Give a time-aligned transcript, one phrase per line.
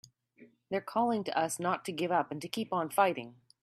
[0.71, 3.35] They're calling to us not to give up and to keep on fighting!